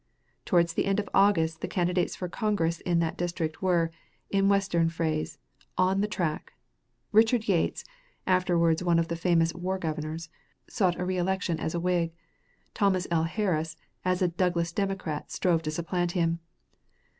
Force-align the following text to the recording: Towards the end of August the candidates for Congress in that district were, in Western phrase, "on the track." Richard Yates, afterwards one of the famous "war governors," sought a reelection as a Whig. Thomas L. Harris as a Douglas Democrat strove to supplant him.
Towards 0.45 0.73
the 0.73 0.85
end 0.85 0.99
of 0.99 1.07
August 1.13 1.61
the 1.61 1.67
candidates 1.67 2.15
for 2.15 2.27
Congress 2.27 2.79
in 2.79 2.97
that 3.01 3.19
district 3.19 3.61
were, 3.61 3.91
in 4.31 4.49
Western 4.49 4.89
phrase, 4.89 5.37
"on 5.77 6.01
the 6.01 6.07
track." 6.07 6.53
Richard 7.11 7.47
Yates, 7.47 7.85
afterwards 8.25 8.83
one 8.83 8.97
of 8.97 9.09
the 9.09 9.15
famous 9.15 9.53
"war 9.53 9.77
governors," 9.77 10.27
sought 10.67 10.99
a 10.99 11.05
reelection 11.05 11.59
as 11.59 11.75
a 11.75 11.79
Whig. 11.79 12.13
Thomas 12.73 13.05
L. 13.11 13.25
Harris 13.25 13.77
as 14.03 14.23
a 14.23 14.27
Douglas 14.27 14.71
Democrat 14.71 15.31
strove 15.31 15.61
to 15.61 15.69
supplant 15.69 16.13
him. 16.13 16.39